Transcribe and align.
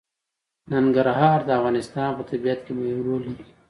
ننګرهار 0.71 1.39
د 1.45 1.49
افغانستان 1.59 2.09
په 2.17 2.23
طبیعت 2.29 2.59
کې 2.65 2.71
مهم 2.79 2.97
رول 3.07 3.21
لري. 3.29 3.43